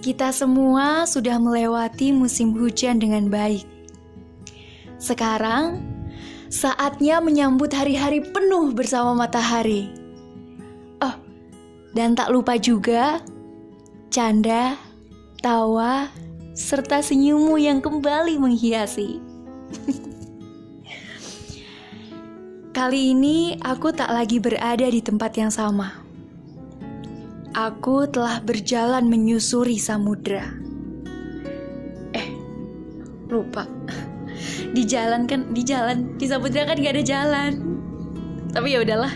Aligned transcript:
kita 0.00 0.32
semua 0.32 1.04
sudah 1.04 1.36
melewati 1.36 2.08
musim 2.08 2.56
hujan 2.56 2.96
dengan 2.96 3.28
baik. 3.28 3.68
Sekarang, 4.96 5.84
saatnya 6.48 7.20
menyambut 7.20 7.68
hari-hari 7.72 8.24
penuh 8.24 8.72
bersama 8.72 9.12
matahari. 9.12 9.92
Oh, 11.04 11.16
dan 11.92 12.16
tak 12.16 12.32
lupa 12.32 12.56
juga 12.56 13.20
canda, 14.08 14.80
tawa, 15.44 16.08
serta 16.56 17.04
senyummu 17.04 17.60
yang 17.60 17.84
kembali 17.84 18.40
menghiasi. 18.40 19.20
Kali 22.76 23.12
ini 23.12 23.60
aku 23.60 23.92
tak 23.92 24.08
lagi 24.08 24.40
berada 24.40 24.88
di 24.88 25.04
tempat 25.04 25.36
yang 25.36 25.52
sama. 25.52 26.09
Aku 27.50 28.06
telah 28.06 28.38
berjalan 28.38 29.10
menyusuri 29.10 29.74
samudra. 29.74 30.54
Eh, 32.14 32.28
lupa. 33.26 33.66
Di 34.76 34.86
jalan 34.86 35.26
kan, 35.26 35.50
di 35.50 35.66
jalan, 35.66 36.14
di 36.14 36.30
samudra 36.30 36.62
kan 36.62 36.78
gak 36.78 36.94
ada 36.94 37.02
jalan. 37.02 37.52
Tapi 38.54 38.70
ya 38.70 38.86
udahlah, 38.86 39.10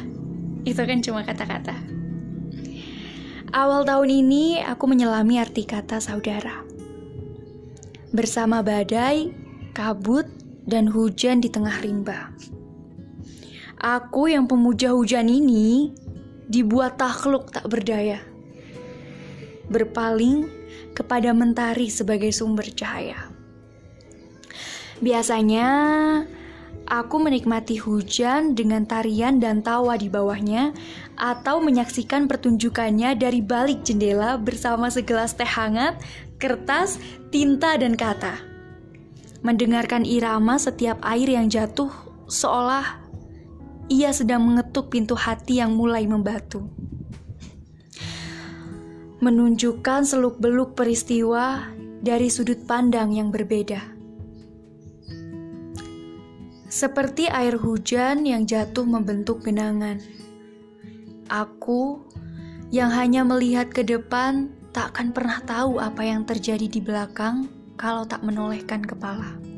itu 0.67 0.83
kan 0.83 0.99
cuma 0.99 1.23
kata-kata. 1.23 1.79
Awal 3.55 3.87
tahun 3.87 4.11
ini 4.11 4.67
aku 4.67 4.91
menyelami 4.91 5.39
arti 5.39 5.63
kata 5.63 6.03
saudara. 6.03 6.67
Bersama 8.11 8.67
badai, 8.67 9.31
kabut, 9.71 10.27
dan 10.67 10.91
hujan 10.91 11.39
di 11.39 11.55
tengah 11.55 11.79
rimba. 11.79 12.35
Aku 13.79 14.27
yang 14.27 14.51
pemuja 14.51 14.91
hujan 14.91 15.31
ini 15.31 15.95
dibuat 16.49 17.01
takluk 17.01 17.53
tak 17.53 17.67
berdaya. 17.69 18.21
Berpaling 19.69 20.49
kepada 20.95 21.35
mentari 21.35 21.91
sebagai 21.91 22.31
sumber 22.31 22.71
cahaya. 22.71 23.29
Biasanya 25.03 25.69
aku 26.87 27.17
menikmati 27.19 27.81
hujan 27.83 28.55
dengan 28.55 28.87
tarian 28.87 29.43
dan 29.43 29.65
tawa 29.65 29.99
di 29.99 30.07
bawahnya 30.07 30.71
atau 31.19 31.59
menyaksikan 31.59 32.31
pertunjukannya 32.31 33.19
dari 33.19 33.43
balik 33.43 33.83
jendela 33.83 34.39
bersama 34.39 34.89
segelas 34.89 35.35
teh 35.35 35.49
hangat, 35.49 35.99
kertas, 36.39 37.03
tinta 37.35 37.75
dan 37.75 37.99
kata. 37.99 38.39
Mendengarkan 39.45 40.09
irama 40.09 40.57
setiap 40.57 40.97
air 41.05 41.29
yang 41.29 41.53
jatuh 41.53 41.93
seolah 42.31 43.04
ia 43.89 44.11
sedang 44.17 44.49
mengetuk 44.49 44.89
pintu 44.89 45.13
hati 45.13 45.61
yang 45.61 45.77
mulai 45.77 46.09
membatu. 46.09 46.65
Menunjukkan 49.21 50.05
seluk-beluk 50.05 50.77
peristiwa 50.77 51.69
dari 52.05 52.29
sudut 52.29 52.65
pandang 52.69 53.13
yang 53.13 53.33
berbeda. 53.33 53.81
Seperti 56.69 57.31
air 57.31 57.55
hujan 57.55 58.27
yang 58.27 58.45
jatuh 58.45 58.83
membentuk 58.83 59.47
genangan. 59.47 60.03
Aku 61.31 62.03
yang 62.75 62.91
hanya 62.91 63.23
melihat 63.23 63.71
ke 63.71 63.87
depan 63.87 64.51
tak 64.75 64.91
akan 64.93 65.15
pernah 65.15 65.39
tahu 65.47 65.79
apa 65.79 66.03
yang 66.03 66.27
terjadi 66.27 66.67
di 66.67 66.83
belakang 66.83 67.47
kalau 67.79 68.03
tak 68.03 68.27
menolehkan 68.27 68.83
kepala. 68.83 69.54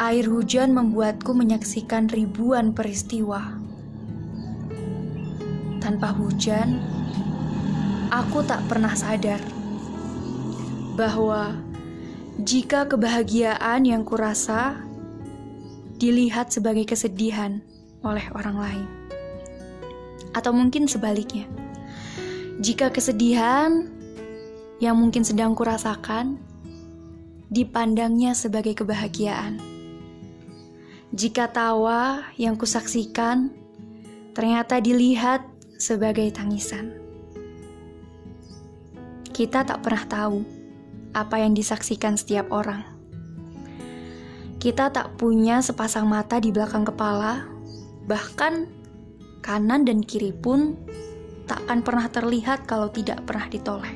Air 0.00 0.32
hujan 0.32 0.72
membuatku 0.72 1.36
menyaksikan 1.36 2.08
ribuan 2.08 2.72
peristiwa. 2.72 3.60
Tanpa 5.76 6.16
hujan, 6.16 6.80
aku 8.08 8.40
tak 8.48 8.64
pernah 8.64 8.96
sadar 8.96 9.44
bahwa 10.96 11.52
jika 12.40 12.88
kebahagiaan 12.88 13.84
yang 13.84 14.08
kurasa 14.08 14.80
dilihat 16.00 16.48
sebagai 16.48 16.88
kesedihan 16.88 17.60
oleh 18.00 18.24
orang 18.32 18.56
lain, 18.56 18.88
atau 20.32 20.56
mungkin 20.56 20.88
sebaliknya, 20.88 21.44
jika 22.56 22.88
kesedihan 22.88 23.84
yang 24.80 24.96
mungkin 24.96 25.28
sedang 25.28 25.52
kurasakan 25.52 26.40
dipandangnya 27.52 28.32
sebagai 28.32 28.72
kebahagiaan. 28.72 29.69
Jika 31.10 31.50
tawa 31.50 32.22
yang 32.38 32.54
kusaksikan 32.54 33.50
ternyata 34.30 34.78
dilihat 34.78 35.42
sebagai 35.74 36.30
tangisan. 36.30 36.94
Kita 39.34 39.66
tak 39.66 39.82
pernah 39.82 40.06
tahu 40.06 40.46
apa 41.10 41.42
yang 41.42 41.50
disaksikan 41.58 42.14
setiap 42.14 42.46
orang. 42.54 42.86
Kita 44.62 44.94
tak 44.94 45.18
punya 45.18 45.58
sepasang 45.58 46.06
mata 46.06 46.38
di 46.38 46.54
belakang 46.54 46.86
kepala, 46.86 47.42
bahkan 48.06 48.70
kanan 49.42 49.82
dan 49.82 50.06
kiri 50.06 50.30
pun 50.30 50.78
tak 51.50 51.58
akan 51.66 51.82
pernah 51.82 52.06
terlihat 52.06 52.70
kalau 52.70 52.86
tidak 52.86 53.24
pernah 53.26 53.50
ditoleh. 53.50 53.94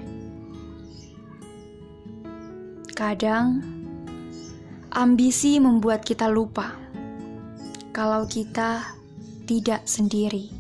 Kadang, 2.91 3.63
ambisi 4.91 5.63
membuat 5.63 6.03
kita 6.03 6.27
lupa 6.27 6.83
kalau 7.95 8.27
kita 8.27 8.83
tidak 9.47 9.87
sendiri. 9.87 10.51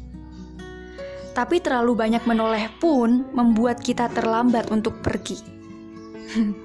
Tapi 1.34 1.58
terlalu 1.58 1.98
banyak 1.98 2.22
menoleh 2.30 2.70
pun 2.78 3.26
membuat 3.34 3.82
kita 3.82 4.06
terlambat 4.14 4.70
untuk 4.70 5.02
pergi. 5.02 5.42